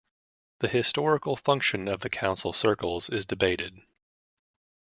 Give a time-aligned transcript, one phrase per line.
[0.61, 3.79] The historical function of the council circles is debated.